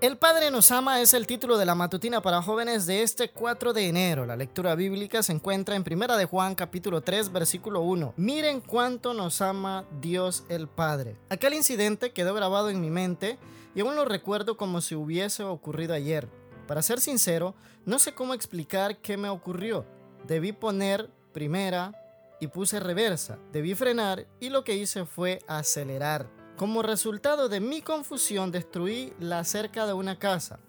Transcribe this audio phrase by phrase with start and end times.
[0.00, 3.74] El Padre nos ama es el título de la matutina para jóvenes de este 4
[3.74, 4.24] de enero.
[4.24, 8.14] La lectura bíblica se encuentra en Primera de Juan capítulo 3 versículo 1.
[8.16, 11.18] Miren cuánto nos ama Dios el Padre.
[11.28, 13.38] Aquel incidente quedó grabado en mi mente
[13.74, 16.30] y aún lo recuerdo como si hubiese ocurrido ayer.
[16.66, 17.54] Para ser sincero,
[17.84, 19.84] no sé cómo explicar qué me ocurrió.
[20.26, 21.92] Debí poner primera
[22.40, 23.38] y puse reversa.
[23.52, 26.39] Debí frenar y lo que hice fue acelerar.
[26.60, 30.60] Como resultado de mi confusión destruí la cerca de una casa.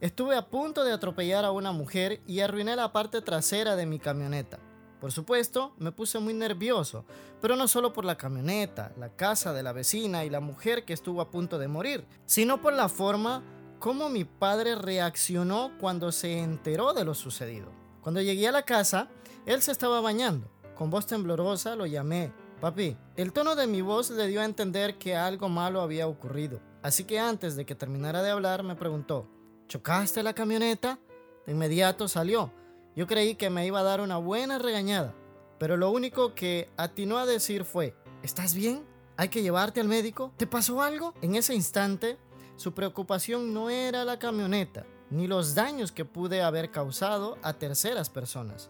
[0.00, 3.98] Estuve a punto de atropellar a una mujer y arruiné la parte trasera de mi
[3.98, 4.60] camioneta.
[5.00, 7.04] Por supuesto, me puse muy nervioso,
[7.40, 10.92] pero no solo por la camioneta, la casa de la vecina y la mujer que
[10.92, 13.42] estuvo a punto de morir, sino por la forma
[13.80, 17.72] como mi padre reaccionó cuando se enteró de lo sucedido.
[18.02, 19.08] Cuando llegué a la casa,
[19.46, 20.48] él se estaba bañando.
[20.76, 24.98] Con voz temblorosa lo llamé Papi, el tono de mi voz le dio a entender
[24.98, 26.60] que algo malo había ocurrido.
[26.82, 29.26] Así que antes de que terminara de hablar me preguntó,
[29.66, 30.98] ¿chocaste la camioneta?
[31.46, 32.52] De inmediato salió.
[32.94, 35.14] Yo creí que me iba a dar una buena regañada,
[35.58, 38.84] pero lo único que atinó a decir fue, ¿estás bien?
[39.16, 40.34] ¿Hay que llevarte al médico?
[40.36, 41.14] ¿Te pasó algo?
[41.22, 42.18] En ese instante,
[42.56, 48.10] su preocupación no era la camioneta, ni los daños que pude haber causado a terceras
[48.10, 48.68] personas.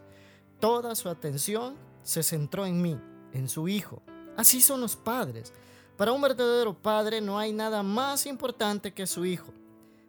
[0.61, 2.97] Toda su atención se centró en mí
[3.33, 4.01] en su Hijo.
[4.37, 5.53] Así son los padres.
[5.97, 9.53] Para un verdadero padre no hay nada más importante que su Hijo.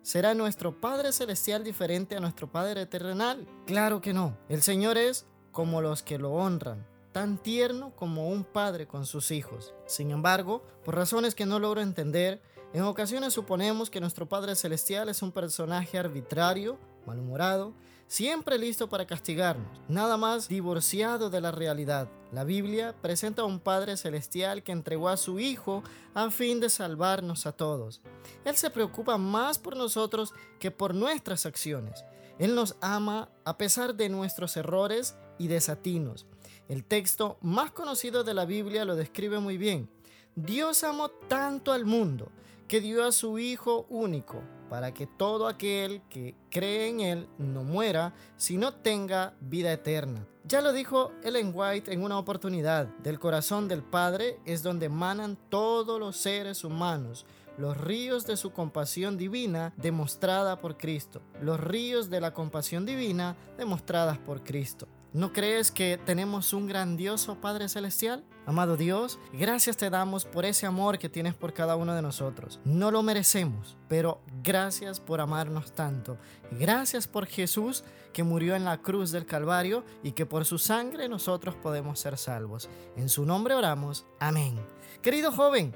[0.02, 3.46] ¿Será nuestro Padre Celestial diferente a nuestro Padre terrenal?
[3.66, 4.36] Claro que no.
[4.48, 9.30] El Señor es como los que lo honran, tan tierno como un padre con sus
[9.30, 9.74] hijos.
[9.86, 15.08] Sin embargo, por razones que no logro entender, en ocasiones suponemos que nuestro Padre Celestial
[15.08, 17.72] es un personaje arbitrario, malhumorado,
[18.06, 22.08] siempre listo para castigarnos, nada más divorciado de la realidad.
[22.30, 25.82] La Biblia presenta a un Padre Celestial que entregó a su Hijo
[26.14, 28.00] a fin de salvarnos a todos.
[28.44, 32.04] Él se preocupa más por nosotros que por nuestras acciones.
[32.38, 36.26] Él nos ama a pesar de nuestros errores y desatinos.
[36.68, 39.88] El texto más conocido de la Biblia lo describe muy bien.
[40.34, 42.32] Dios amó tanto al mundo
[42.66, 47.64] que dio a su Hijo único para que todo aquel que cree en Él no
[47.64, 50.26] muera, sino tenga vida eterna.
[50.44, 55.36] Ya lo dijo Ellen White en una oportunidad, del corazón del Padre es donde emanan
[55.50, 57.26] todos los seres humanos,
[57.58, 63.36] los ríos de su compasión divina demostrada por Cristo, los ríos de la compasión divina
[63.58, 64.88] demostradas por Cristo.
[65.14, 68.24] ¿No crees que tenemos un grandioso Padre Celestial?
[68.46, 72.60] Amado Dios, gracias te damos por ese amor que tienes por cada uno de nosotros.
[72.64, 76.16] No lo merecemos, pero gracias por amarnos tanto.
[76.52, 77.84] Gracias por Jesús
[78.14, 82.16] que murió en la cruz del Calvario y que por su sangre nosotros podemos ser
[82.16, 82.70] salvos.
[82.96, 84.06] En su nombre oramos.
[84.18, 84.58] Amén.
[85.02, 85.74] Querido joven,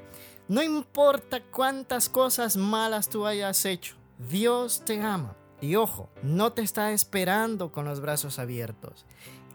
[0.48, 3.96] no importa cuántas cosas malas tú hayas hecho,
[4.30, 5.36] Dios te ama.
[5.60, 9.06] Y ojo, no te está esperando con los brazos abiertos.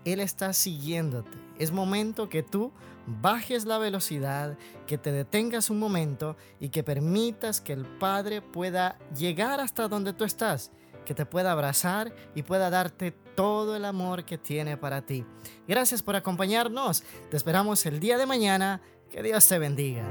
[0.04, 1.38] Él está siguiéndote.
[1.60, 2.72] Es momento que tú
[3.06, 4.58] bajes la velocidad,
[4.88, 10.14] que te detengas un momento y que permitas que el Padre pueda llegar hasta donde
[10.14, 10.72] tú estás,
[11.06, 15.26] que te pueda abrazar y pueda darte todo el amor que tiene para ti.
[15.68, 17.04] Gracias por acompañarnos.
[17.30, 18.82] Te esperamos el día de mañana.
[19.10, 20.06] Que Dios te bendiga.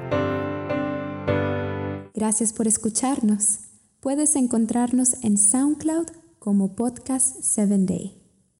[2.12, 3.69] Gracias por escucharnos.
[4.00, 6.06] Puedes encontrarnos en SoundCloud
[6.38, 8.19] como Podcast 7 Day.